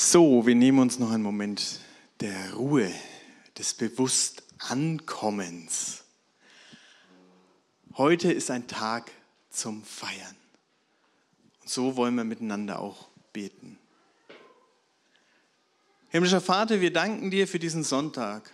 [0.00, 1.80] So, wir nehmen uns noch einen Moment
[2.20, 2.88] der Ruhe,
[3.58, 6.04] des Bewusstankommens.
[7.96, 9.10] Heute ist ein Tag
[9.50, 10.36] zum Feiern.
[11.62, 13.76] Und so wollen wir miteinander auch beten.
[16.10, 18.52] Himmlischer Vater, wir danken dir für diesen Sonntag.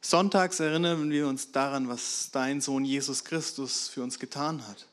[0.00, 4.88] Sonntags erinnern wir uns daran, was dein Sohn Jesus Christus für uns getan hat.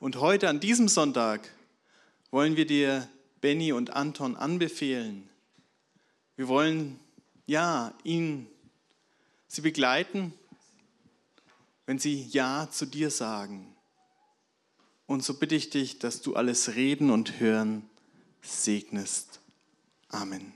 [0.00, 1.50] Und heute an diesem Sonntag
[2.30, 3.08] wollen wir dir
[3.40, 5.28] Benny und Anton anbefehlen.
[6.36, 6.98] Wir wollen,
[7.46, 8.46] ja, ihn,
[9.48, 10.32] sie begleiten,
[11.86, 13.74] wenn sie Ja zu dir sagen.
[15.06, 17.88] Und so bitte ich dich, dass du alles Reden und Hören
[18.42, 19.40] segnest.
[20.08, 20.52] Amen.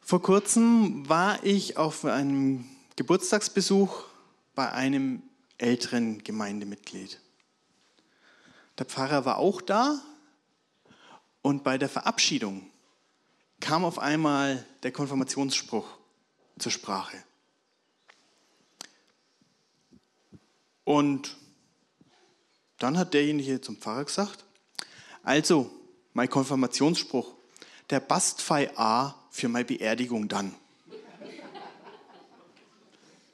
[0.00, 2.64] Vor kurzem war ich auf einem
[2.96, 4.04] Geburtstagsbesuch
[4.54, 5.22] bei einem
[5.58, 7.20] älteren Gemeindemitglied.
[8.78, 10.00] Der Pfarrer war auch da
[11.42, 12.70] und bei der Verabschiedung
[13.60, 15.86] kam auf einmal der Konfirmationsspruch
[16.58, 17.16] zur Sprache.
[20.84, 21.36] Und
[22.78, 24.44] dann hat derjenige zum Pfarrer gesagt,
[25.24, 25.70] also
[26.14, 27.34] mein Konfirmationsspruch,
[27.90, 30.54] der Bastfei A für meine Beerdigung dann.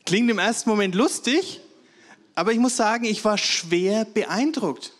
[0.06, 1.60] Klingt im ersten Moment lustig,
[2.34, 4.92] aber ich muss sagen, ich war schwer beeindruckt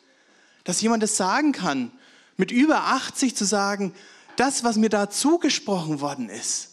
[0.64, 1.92] dass jemand das sagen kann,
[2.36, 3.94] mit über 80 zu sagen,
[4.36, 6.70] das, was mir da zugesprochen worden ist,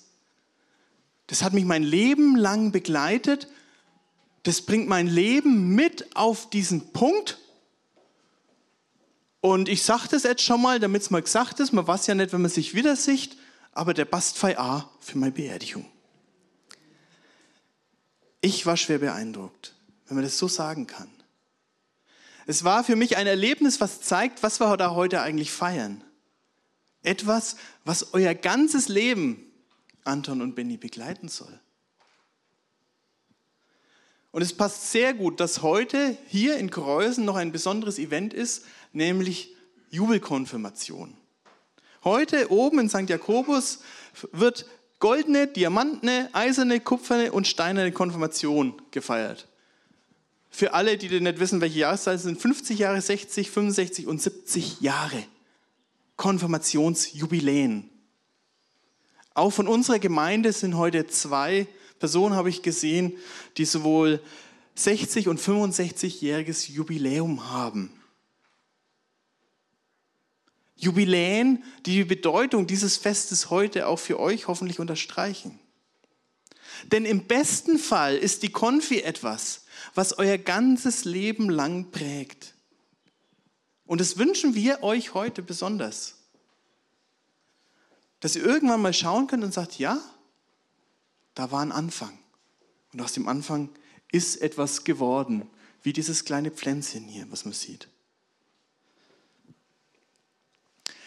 [1.27, 3.47] das hat mich mein Leben lang begleitet,
[4.43, 7.37] das bringt mein Leben mit auf diesen Punkt.
[9.39, 12.15] Und ich sage das jetzt schon mal, damit es mal gesagt ist, man weiß ja
[12.15, 13.37] nicht, wenn man sich wieder sieht,
[13.71, 15.85] aber der Bastfei A für meine Beerdigung.
[18.41, 19.75] Ich war schwer beeindruckt,
[20.07, 21.09] wenn man das so sagen kann.
[22.47, 26.03] Es war für mich ein Erlebnis, was zeigt, was wir da heute eigentlich feiern.
[27.03, 29.51] Etwas, was euer ganzes Leben,
[30.03, 31.59] Anton und Benny, begleiten soll.
[34.31, 38.65] Und es passt sehr gut, dass heute hier in Kreuzen noch ein besonderes Event ist,
[38.93, 39.55] nämlich
[39.89, 41.17] Jubelkonfirmation.
[42.03, 43.09] Heute oben in St.
[43.09, 43.79] Jakobus
[44.31, 44.65] wird
[44.99, 49.47] goldene, diamantene, eiserne, kupferne und steinerne Konfirmation gefeiert.
[50.53, 54.81] Für alle, die nicht wissen, welche Jahreszahl es sind, 50 Jahre, 60, 65 und 70
[54.81, 55.23] Jahre.
[56.17, 57.89] Konfirmationsjubiläen.
[59.33, 61.67] Auch von unserer Gemeinde sind heute zwei
[61.99, 63.17] Personen, habe ich gesehen,
[63.57, 64.21] die sowohl
[64.75, 67.91] 60 und 65-jähriges Jubiläum haben.
[70.75, 75.59] Jubiläen, die die Bedeutung dieses Festes heute auch für euch hoffentlich unterstreichen.
[76.91, 82.53] Denn im besten Fall ist die Konfi etwas, was euer ganzes Leben lang prägt.
[83.85, 86.15] Und das wünschen wir euch heute besonders.
[88.19, 89.99] Dass ihr irgendwann mal schauen könnt und sagt, ja,
[91.33, 92.17] da war ein Anfang.
[92.93, 93.69] Und aus dem Anfang
[94.11, 95.49] ist etwas geworden,
[95.83, 97.87] wie dieses kleine Pflänzchen hier, was man sieht.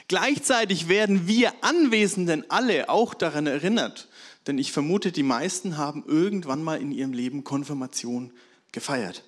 [0.09, 4.09] Gleichzeitig werden wir Anwesenden alle auch daran erinnert,
[4.47, 8.31] denn ich vermute, die meisten haben irgendwann mal in ihrem Leben Konfirmation
[8.75, 9.25] gefeiert.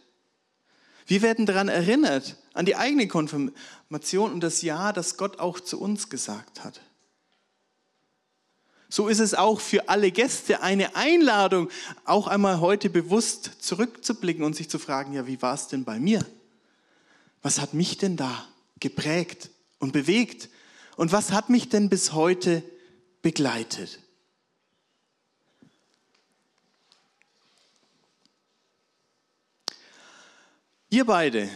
[1.07, 5.81] Wir werden daran erinnert, an die eigene Konfirmation und das Ja, das Gott auch zu
[5.81, 6.81] uns gesagt hat.
[8.89, 11.71] So ist es auch für alle Gäste eine Einladung,
[12.05, 15.99] auch einmal heute bewusst zurückzublicken und sich zu fragen, ja, wie war es denn bei
[15.99, 16.25] mir?
[17.43, 18.47] Was hat mich denn da
[18.81, 20.49] geprägt und bewegt?
[20.97, 22.63] Und was hat mich denn bis heute
[23.23, 24.01] begleitet?
[30.97, 31.51] Ihr beide,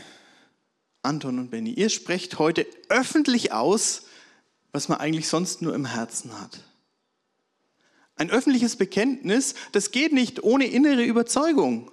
[1.00, 4.02] Anton und Benny, ihr sprecht heute öffentlich aus,
[4.70, 6.60] was man eigentlich sonst nur im Herzen hat.
[8.16, 11.90] Ein öffentliches Bekenntnis, das geht nicht ohne innere Überzeugung.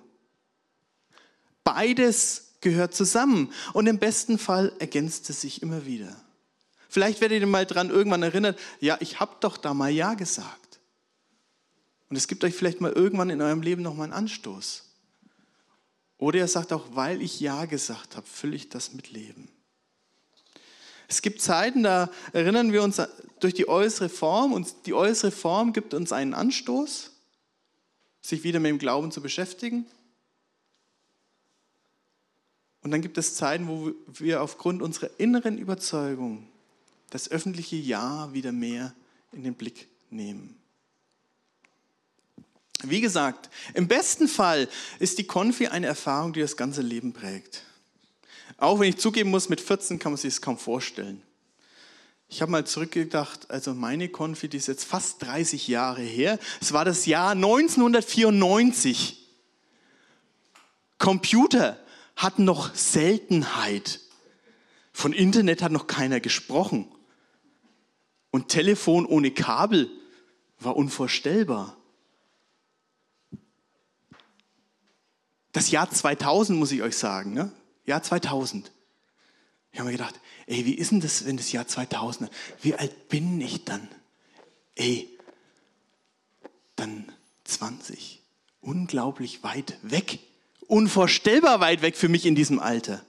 [1.63, 6.13] Beides gehört zusammen und im besten Fall ergänzt es sich immer wieder.
[6.89, 10.81] Vielleicht werdet ihr mal dran irgendwann erinnert, ja, ich habe doch da mal Ja gesagt.
[12.09, 14.86] Und es gibt euch vielleicht mal irgendwann in eurem Leben noch mal einen Anstoß.
[16.17, 19.49] Oder er sagt auch, weil ich Ja gesagt habe, fülle ich das mit Leben.
[21.07, 23.01] Es gibt Zeiten, da erinnern wir uns
[23.39, 27.11] durch die äußere Form und die äußere Form gibt uns einen Anstoß,
[28.21, 29.85] sich wieder mit dem Glauben zu beschäftigen.
[32.81, 36.47] Und dann gibt es Zeiten, wo wir aufgrund unserer inneren Überzeugung
[37.09, 38.93] das öffentliche Ja wieder mehr
[39.31, 40.57] in den Blick nehmen.
[42.83, 44.67] Wie gesagt, im besten Fall
[44.99, 47.63] ist die Konfi eine Erfahrung, die das ganze Leben prägt.
[48.57, 51.21] Auch wenn ich zugeben muss, mit 14 kann man sich das kaum vorstellen.
[52.29, 56.39] Ich habe mal zurückgedacht, also meine Konfi, die ist jetzt fast 30 Jahre her.
[56.59, 59.25] Es war das Jahr 1994.
[60.97, 61.79] Computer
[62.15, 64.01] hatten noch Seltenheit.
[64.91, 66.91] Von Internet hat noch keiner gesprochen.
[68.31, 69.89] Und Telefon ohne Kabel
[70.59, 71.76] war unvorstellbar.
[75.57, 77.51] Das Jahr 2000 muss ich euch sagen, ne?
[77.87, 78.71] Jahr 2000.
[79.71, 80.13] Ich habe mir gedacht,
[80.45, 82.37] ey, wie ist denn das, wenn das Jahr 2000 ist?
[82.61, 83.87] Wie alt bin ich dann?
[84.75, 85.09] Ey,
[86.75, 87.11] dann
[87.45, 88.21] 20.
[88.61, 90.19] Unglaublich weit weg.
[90.67, 93.03] Unvorstellbar weit weg für mich in diesem Alter.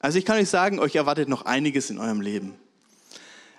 [0.00, 2.56] Also ich kann euch sagen, euch erwartet noch einiges in eurem Leben.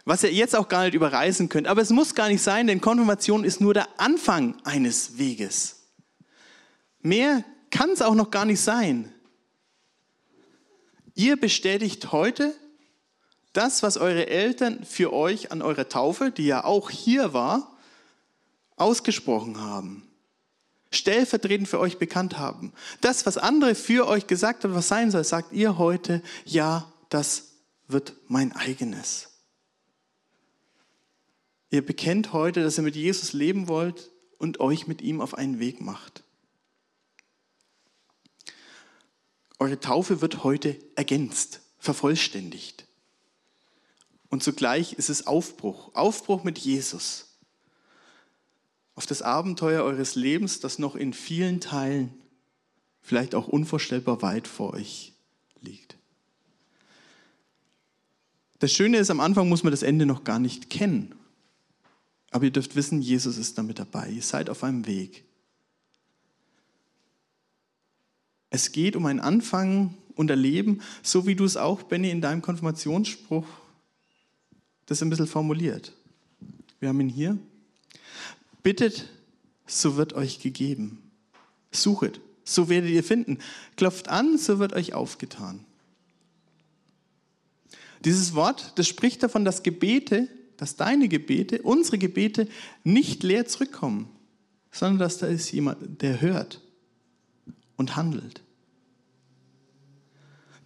[0.04, 1.68] Was ihr jetzt auch gar nicht überreißen könnt.
[1.68, 5.78] Aber es muss gar nicht sein, denn Konfirmation ist nur der Anfang eines Weges.
[7.00, 9.12] Mehr kann es auch noch gar nicht sein.
[11.16, 12.54] Ihr bestätigt heute
[13.54, 17.78] das, was eure Eltern für euch an eurer Taufe, die ja auch hier war,
[18.76, 20.08] ausgesprochen haben.
[20.92, 22.74] Stellvertretend für euch bekannt haben.
[23.00, 27.52] Das, was andere für euch gesagt haben, was sein soll, sagt ihr heute, ja, das
[27.88, 29.30] wird mein eigenes.
[31.70, 35.60] Ihr bekennt heute, dass ihr mit Jesus leben wollt und euch mit ihm auf einen
[35.60, 36.24] Weg macht.
[39.62, 42.88] Eure Taufe wird heute ergänzt, vervollständigt.
[44.28, 47.28] Und zugleich ist es Aufbruch, Aufbruch mit Jesus
[48.96, 52.12] auf das Abenteuer eures Lebens, das noch in vielen Teilen
[53.02, 55.14] vielleicht auch unvorstellbar weit vor euch
[55.62, 55.96] liegt.
[58.58, 61.14] Das Schöne ist, am Anfang muss man das Ende noch gar nicht kennen.
[62.32, 64.10] Aber ihr dürft wissen, Jesus ist damit dabei.
[64.10, 65.24] Ihr seid auf einem Weg.
[68.52, 72.44] Es geht um ein Anfangen und Erleben, so wie du es auch, Benny, in deinem
[72.44, 73.48] Konfirmationsspruch
[74.86, 75.94] das ein bisschen formuliert.
[76.82, 77.38] Wir haben ihn hier.
[78.62, 79.08] Bittet,
[79.66, 81.02] so wird euch gegeben.
[81.72, 83.38] Suchet, so werdet ihr finden.
[83.78, 85.64] Klopft an, so wird euch aufgetan.
[88.04, 90.28] Dieses Wort, das spricht davon, dass Gebete,
[90.58, 92.50] dass deine Gebete, unsere Gebete
[92.84, 94.10] nicht leer zurückkommen,
[94.72, 96.62] sondern dass da ist jemand, der hört
[97.82, 98.42] und handelt.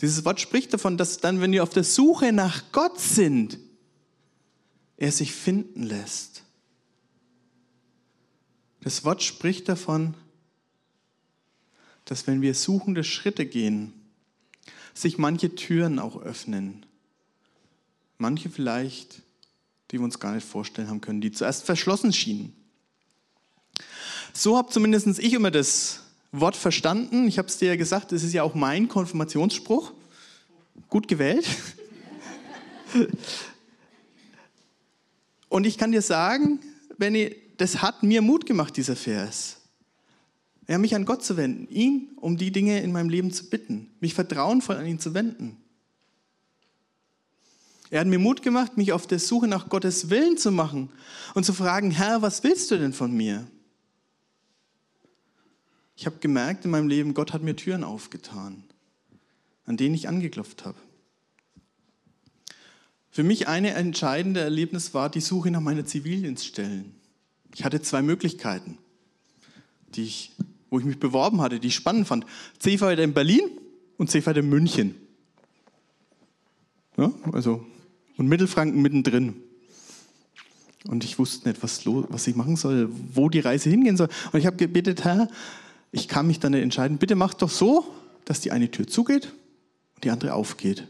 [0.02, 3.58] Dieses Wort spricht davon, dass dann, wenn wir auf der Suche nach Gott sind,
[4.98, 6.44] er sich finden lässt.
[8.82, 10.14] Das Wort spricht davon,
[12.04, 13.94] dass wenn wir suchende Schritte gehen,
[14.94, 16.86] sich manche Türen auch öffnen.
[18.18, 19.24] Manche vielleicht,
[19.90, 22.54] die wir uns gar nicht vorstellen haben können, die zuerst verschlossen schienen.
[24.34, 26.05] So habe zumindest ich immer das
[26.40, 27.28] Wort verstanden.
[27.28, 29.94] Ich habe es dir ja gesagt, es ist ja auch mein Konfirmationsspruch.
[30.90, 31.48] Gut gewählt.
[35.50, 36.60] Und ich kann dir sagen,
[36.98, 39.58] Benny, das hat mir Mut gemacht, dieser Vers.
[40.68, 43.92] Ja, mich an Gott zu wenden, ihn um die Dinge in meinem Leben zu bitten,
[44.00, 45.58] mich vertrauenvoll an ihn zu wenden.
[47.92, 50.90] Er hat mir Mut gemacht, mich auf der Suche nach Gottes Willen zu machen
[51.36, 53.48] und zu fragen, Herr, was willst du denn von mir?
[55.96, 58.64] Ich habe gemerkt in meinem Leben, Gott hat mir Türen aufgetan,
[59.66, 60.78] an denen ich angeklopft habe.
[63.10, 66.94] Für mich eine entscheidende Erlebnis war die Suche nach meiner Zivildienststellen.
[67.54, 68.78] Ich hatte zwei Möglichkeiten,
[69.96, 70.34] die ich,
[70.70, 72.26] wo ich mich beworben hatte, die ich spannend fand.
[72.60, 73.50] CVD in Berlin
[73.96, 74.96] und CVD in München.
[76.98, 77.66] Ja, also,
[78.18, 79.36] und Mittelfranken mittendrin.
[80.90, 84.10] Und ich wusste nicht, was, los, was ich machen soll, wo die Reise hingehen soll.
[84.34, 85.30] Und ich habe gebetet, Herr,
[85.96, 86.98] ich kann mich dann nicht entscheiden.
[86.98, 87.86] Bitte mach doch so,
[88.26, 89.32] dass die eine Tür zugeht
[89.96, 90.90] und die andere aufgeht.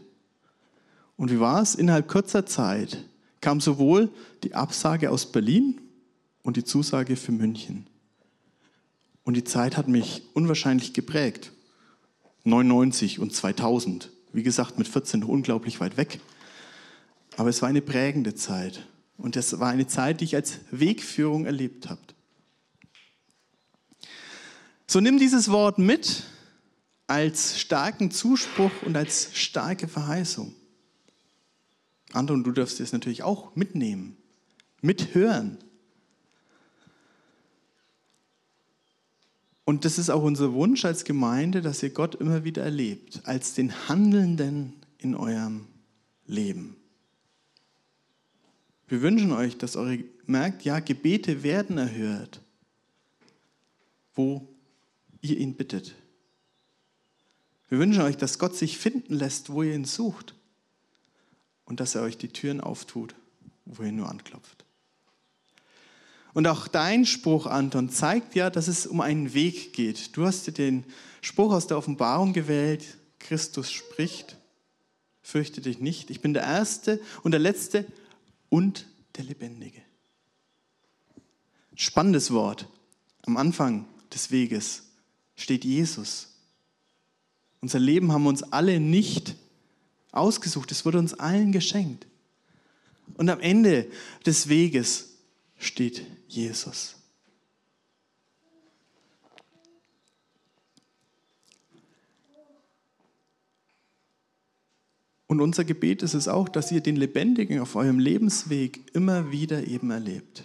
[1.16, 1.76] Und wie war es?
[1.76, 3.04] Innerhalb kurzer Zeit
[3.40, 4.10] kam sowohl
[4.42, 5.80] die Absage aus Berlin
[6.42, 7.86] und die Zusage für München.
[9.22, 11.52] Und die Zeit hat mich unwahrscheinlich geprägt.
[12.42, 14.10] 99 und 2000.
[14.32, 16.20] Wie gesagt, mit 14 unglaublich weit weg.
[17.36, 18.86] Aber es war eine prägende Zeit.
[19.18, 22.00] Und es war eine Zeit, die ich als Wegführung erlebt habe.
[24.86, 26.24] So nimm dieses Wort mit
[27.06, 30.54] als starken Zuspruch und als starke Verheißung.
[32.12, 34.16] Anton, du darfst es natürlich auch mitnehmen,
[34.80, 35.58] mithören.
[39.64, 43.54] Und das ist auch unser Wunsch als Gemeinde, dass ihr Gott immer wieder erlebt, als
[43.54, 45.66] den Handelnden in eurem
[46.26, 46.76] Leben.
[48.86, 52.40] Wir wünschen euch, dass eure merkt, ja, Gebete werden erhört,
[54.14, 54.46] wo
[55.20, 55.94] ihr ihn bittet.
[57.68, 60.34] Wir wünschen euch, dass Gott sich finden lässt, wo ihr ihn sucht.
[61.64, 63.16] Und dass er euch die Türen auftut,
[63.64, 64.64] wo ihr nur anklopft.
[66.32, 70.16] Und auch dein Spruch, Anton, zeigt ja, dass es um einen Weg geht.
[70.16, 70.84] Du hast dir den
[71.22, 72.98] Spruch aus der Offenbarung gewählt.
[73.18, 74.36] Christus spricht,
[75.22, 76.10] fürchte dich nicht.
[76.10, 77.86] Ich bin der Erste und der Letzte
[78.48, 79.80] und der Lebendige.
[81.74, 82.68] Spannendes Wort.
[83.22, 84.85] Am Anfang des Weges
[85.36, 86.28] steht Jesus.
[87.60, 89.34] Unser Leben haben wir uns alle nicht
[90.12, 92.06] ausgesucht, es wurde uns allen geschenkt.
[93.14, 93.90] Und am Ende
[94.24, 95.10] des Weges
[95.58, 96.96] steht Jesus.
[105.28, 109.66] Und unser Gebet ist es auch, dass ihr den Lebendigen auf eurem Lebensweg immer wieder
[109.66, 110.44] eben erlebt.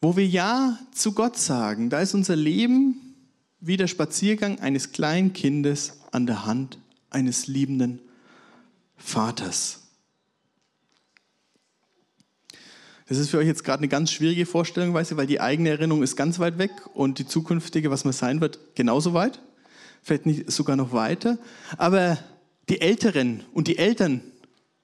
[0.00, 3.16] Wo wir Ja zu Gott sagen, da ist unser Leben
[3.60, 6.78] wie der Spaziergang eines kleinen Kindes an der Hand
[7.10, 8.00] eines liebenden
[8.96, 9.80] Vaters.
[13.08, 16.16] Das ist für euch jetzt gerade eine ganz schwierige Vorstellung, weil die eigene Erinnerung ist
[16.16, 19.40] ganz weit weg und die zukünftige, was man sein wird, genauso weit,
[20.00, 21.36] vielleicht nicht sogar noch weiter.
[21.76, 22.18] Aber
[22.68, 24.22] die Älteren und die Eltern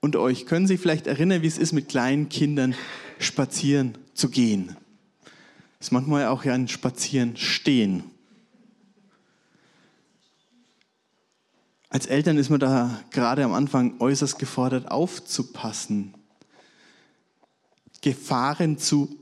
[0.01, 2.75] und euch können sich vielleicht erinnern, wie es ist, mit kleinen Kindern
[3.17, 4.75] spazieren zu gehen.
[5.79, 8.03] Ist manchmal auch ein Spazieren stehen.
[11.89, 16.13] Als Eltern ist man da gerade am Anfang äußerst gefordert, aufzupassen,
[18.01, 19.17] Gefahren zu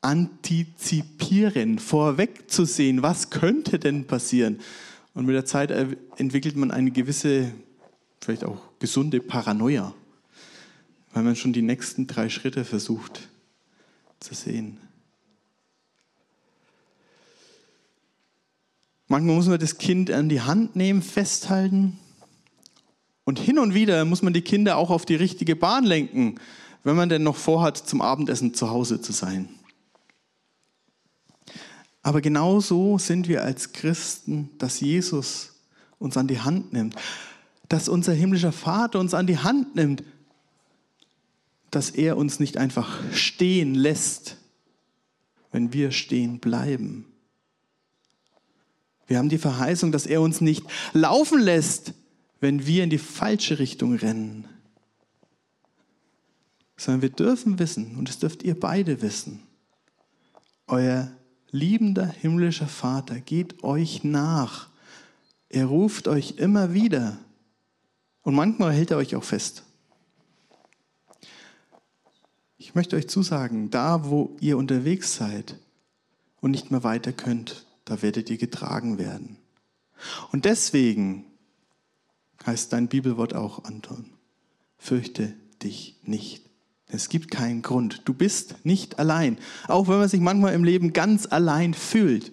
[0.00, 4.60] antizipieren, vorwegzusehen, was könnte denn passieren.
[5.14, 5.70] Und mit der Zeit
[6.16, 7.52] entwickelt man eine gewisse,
[8.20, 9.94] vielleicht auch gesunde Paranoia,
[11.12, 13.28] weil man schon die nächsten drei Schritte versucht
[14.18, 14.78] zu sehen.
[19.12, 21.98] Manchmal muss man das Kind an die Hand nehmen, festhalten.
[23.24, 26.36] Und hin und wieder muss man die Kinder auch auf die richtige Bahn lenken,
[26.82, 29.50] wenn man denn noch vorhat, zum Abendessen zu Hause zu sein.
[32.02, 35.56] Aber genauso sind wir als Christen, dass Jesus
[35.98, 36.96] uns an die Hand nimmt,
[37.68, 40.04] dass unser himmlischer Vater uns an die Hand nimmt,
[41.70, 44.38] dass er uns nicht einfach stehen lässt,
[45.50, 47.11] wenn wir stehen bleiben.
[49.06, 51.94] Wir haben die Verheißung, dass er uns nicht laufen lässt,
[52.40, 54.48] wenn wir in die falsche Richtung rennen.
[56.76, 59.42] Sondern wir dürfen wissen, und das dürft ihr beide wissen,
[60.66, 61.12] euer
[61.50, 64.70] liebender himmlischer Vater geht euch nach.
[65.48, 67.18] Er ruft euch immer wieder.
[68.22, 69.64] Und manchmal hält er euch auch fest.
[72.56, 75.58] Ich möchte euch zusagen, da wo ihr unterwegs seid
[76.40, 79.38] und nicht mehr weiter könnt, da werdet ihr getragen werden.
[80.32, 81.26] Und deswegen
[82.46, 84.06] heißt dein Bibelwort auch, Anton,
[84.78, 86.42] fürchte dich nicht.
[86.88, 88.02] Es gibt keinen Grund.
[88.04, 89.38] Du bist nicht allein.
[89.66, 92.32] Auch wenn man sich manchmal im Leben ganz allein fühlt.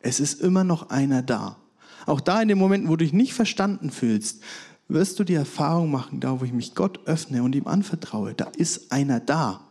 [0.00, 1.58] Es ist immer noch einer da.
[2.06, 4.42] Auch da in den Momenten, wo du dich nicht verstanden fühlst,
[4.88, 8.46] wirst du die Erfahrung machen, da wo ich mich Gott öffne und ihm anvertraue, da
[8.56, 9.68] ist einer da.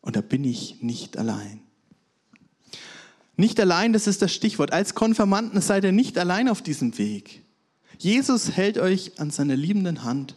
[0.00, 1.63] Und da bin ich nicht allein.
[3.36, 4.72] Nicht allein, das ist das Stichwort.
[4.72, 7.42] Als Konfirmanden seid ihr nicht allein auf diesem Weg.
[7.98, 10.36] Jesus hält euch an seiner liebenden Hand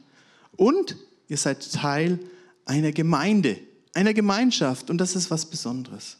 [0.55, 2.19] und ihr seid Teil
[2.65, 3.59] einer Gemeinde,
[3.93, 6.17] einer Gemeinschaft und das ist was Besonderes.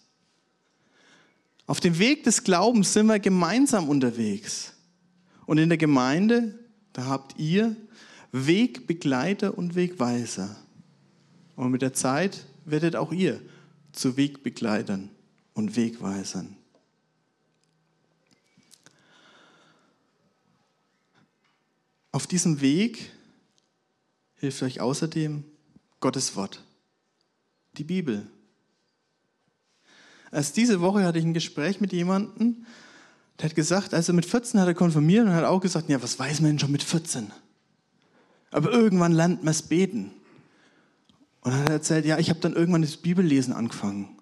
[1.65, 4.73] Auf dem Weg des Glaubens sind wir gemeinsam unterwegs.
[5.45, 6.59] Und in der Gemeinde,
[6.93, 7.75] da habt ihr
[8.31, 10.55] Wegbegleiter und Wegweiser.
[11.55, 13.41] Und mit der Zeit werdet auch ihr
[13.91, 15.09] zu Wegbegleitern
[15.53, 16.56] und Wegweisern.
[22.17, 23.11] Auf diesem Weg
[24.37, 25.43] hilft euch außerdem
[25.99, 26.63] Gottes Wort,
[27.73, 28.25] die Bibel.
[30.31, 32.65] Erst diese Woche hatte ich ein Gespräch mit jemandem,
[33.37, 36.17] der hat gesagt, also mit 14 hat er konfirmiert und hat auch gesagt, ja, was
[36.17, 37.31] weiß man denn schon mit 14?
[38.49, 40.11] Aber irgendwann lernt man es beten.
[41.41, 44.17] Und dann hat er erzählt, ja, ich habe dann irgendwann das Bibellesen angefangen.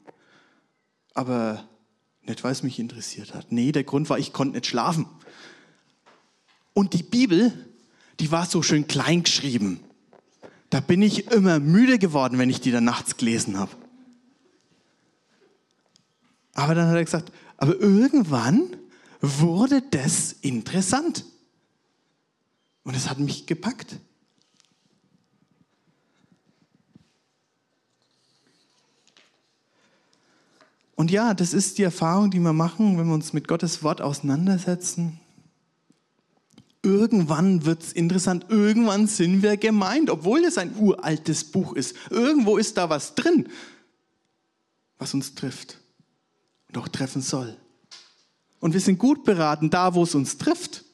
[1.14, 1.64] Aber
[2.24, 3.54] nicht, weil es mich interessiert hat.
[3.54, 5.06] Nee, der Grund war, ich konnte nicht schlafen.
[6.74, 7.54] Und die Bibel
[8.20, 9.80] die war so schön klein geschrieben.
[10.70, 13.72] Da bin ich immer müde geworden, wenn ich die dann nachts gelesen habe.
[16.54, 18.76] Aber dann hat er gesagt, aber irgendwann
[19.22, 21.26] wurde das interessant.
[22.84, 23.98] Und es hat mich gepackt.
[30.96, 34.02] Und ja, das ist die Erfahrung, die wir machen, wenn wir uns mit Gottes Wort
[34.02, 35.20] auseinandersetzen.
[36.86, 41.96] Irgendwann wird es interessant, irgendwann sind wir gemeint, obwohl es ein uraltes Buch ist.
[42.10, 43.50] Irgendwo ist da was drin,
[44.98, 45.80] was uns trifft
[46.70, 47.58] und auch treffen soll.
[48.60, 50.86] Und wir sind gut beraten da, wo es uns trifft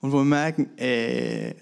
[0.00, 1.54] und wo wir merken, äh,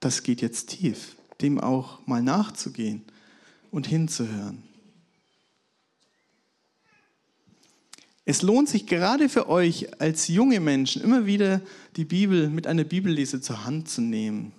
[0.00, 3.02] das geht jetzt tief, dem auch mal nachzugehen
[3.70, 4.62] und hinzuhören.
[8.30, 11.60] Es lohnt sich gerade für euch als junge Menschen immer wieder
[11.96, 14.52] die Bibel mit einer Bibellese zur Hand zu nehmen.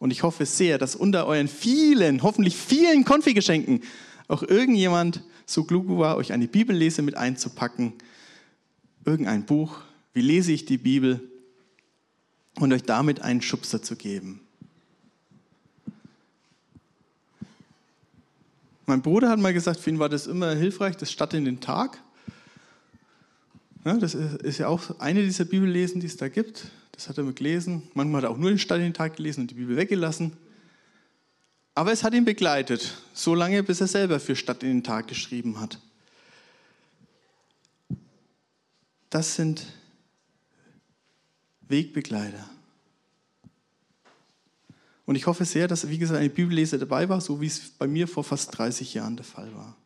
[0.00, 3.84] Und ich hoffe sehr, dass unter euren vielen, hoffentlich vielen Konfigeschenken
[4.26, 7.92] auch irgendjemand so klug war, euch eine Bibellese mit einzupacken.
[9.04, 9.82] Irgendein Buch.
[10.12, 11.20] Wie lese ich die Bibel?
[12.58, 14.40] Und euch damit einen Schubser zu geben.
[18.86, 21.60] Mein Bruder hat mal gesagt, für ihn war das immer hilfreich, das statt in den
[21.60, 22.02] Tag.
[23.84, 26.70] Das ist ja auch eine dieser Bibellesen, die es da gibt.
[26.92, 27.82] Das hat er mit gelesen.
[27.92, 30.32] Manchmal hat er auch nur den in den Tag gelesen und die Bibel weggelassen.
[31.74, 35.08] Aber es hat ihn begleitet, so lange, bis er selber für Stadt in den Tag
[35.08, 35.80] geschrieben hat.
[39.10, 39.66] Das sind
[41.62, 42.48] Wegbegleiter.
[45.04, 47.86] Und ich hoffe sehr, dass, wie gesagt, eine Bibellese dabei war, so wie es bei
[47.86, 49.76] mir vor fast 30 Jahren der Fall war.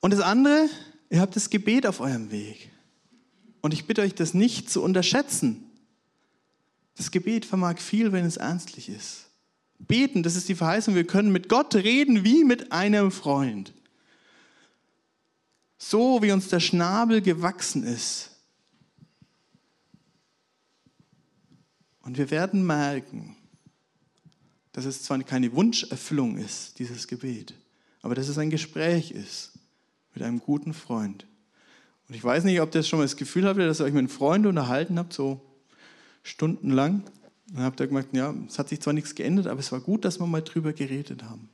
[0.00, 0.68] Und das andere,
[1.10, 2.70] ihr habt das Gebet auf eurem Weg.
[3.60, 5.64] Und ich bitte euch, das nicht zu unterschätzen.
[6.96, 9.26] Das Gebet vermag viel, wenn es ernstlich ist.
[9.78, 13.74] Beten, das ist die Verheißung, wir können mit Gott reden wie mit einem Freund.
[15.78, 18.30] So wie uns der Schnabel gewachsen ist.
[22.02, 23.36] Und wir werden merken,
[24.72, 27.54] dass es zwar keine Wunscherfüllung ist, dieses Gebet,
[28.02, 29.59] aber dass es ein Gespräch ist
[30.14, 31.26] mit einem guten Freund.
[32.08, 34.00] Und ich weiß nicht, ob ihr schon mal das Gefühl habt, dass ihr euch mit
[34.00, 35.40] einem Freund unterhalten habt, so
[36.22, 37.04] stundenlang.
[37.52, 40.04] Dann habt ihr gemerkt, ja, es hat sich zwar nichts geändert, aber es war gut,
[40.04, 41.48] dass wir mal drüber geredet haben.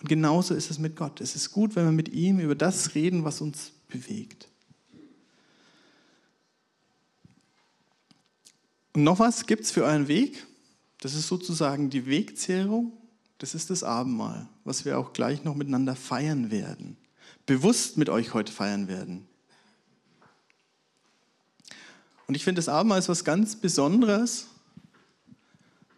[0.00, 1.20] Und genauso ist es mit Gott.
[1.20, 4.48] Es ist gut, wenn wir mit ihm über das reden, was uns bewegt.
[8.94, 10.46] Und noch was gibt es für euren Weg?
[11.00, 12.92] Das ist sozusagen die Wegzehrung.
[13.38, 16.96] Das ist das Abendmahl, was wir auch gleich noch miteinander feiern werden.
[17.46, 19.26] Bewusst mit euch heute feiern werden.
[22.26, 24.46] Und ich finde, das Abendmahl ist was ganz Besonderes,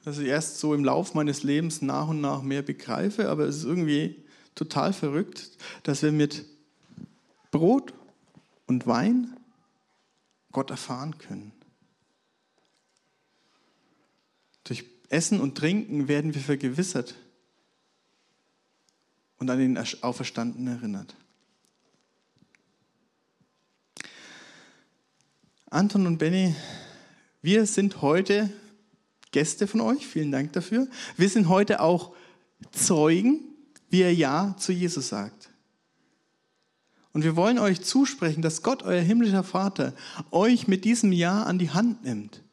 [0.05, 3.59] dass ich erst so im Lauf meines Lebens nach und nach mehr begreife, aber es
[3.59, 4.23] ist irgendwie
[4.55, 5.51] total verrückt,
[5.83, 6.45] dass wir mit
[7.51, 7.95] Brot
[8.67, 9.37] und Wein
[10.53, 11.53] Gott erfahren können.
[14.65, 17.15] Durch Essen und Trinken werden wir vergewissert
[19.39, 21.15] und an den Auferstandenen erinnert.
[25.75, 26.55] Anton und Benny,
[27.43, 28.51] wir sind heute
[29.33, 30.07] Gäste von euch.
[30.07, 30.87] Vielen Dank dafür.
[31.17, 32.15] Wir sind heute auch
[32.71, 33.41] Zeugen,
[33.91, 35.51] wie ihr Ja zu Jesus sagt.
[37.13, 39.95] Und wir wollen euch zusprechen, dass Gott, euer himmlischer Vater,
[40.31, 42.45] euch mit diesem Ja an die Hand nimmt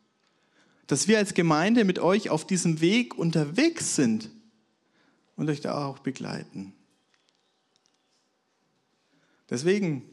[0.92, 4.30] dass wir als Gemeinde mit euch auf diesem Weg unterwegs sind
[5.38, 6.74] und euch da auch begleiten.
[9.50, 10.04] Deswegen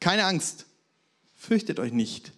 [0.00, 0.66] keine Angst,
[1.34, 2.34] fürchtet euch nicht.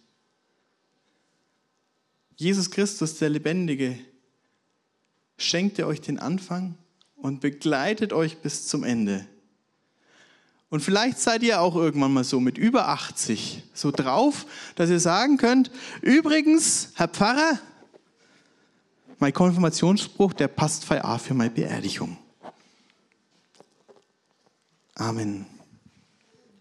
[2.40, 3.98] Jesus Christus, der Lebendige,
[5.37, 6.74] schenkt euch den Anfang
[7.16, 9.26] und begleitet euch bis zum Ende.
[10.70, 15.00] Und vielleicht seid ihr auch irgendwann mal so mit über 80 so drauf, dass ihr
[15.00, 17.59] sagen könnt, übrigens, Herr Pfarrer,
[19.18, 22.16] mein Konfirmationsspruch, der passt für meine Beerdigung.
[24.94, 25.44] Amen.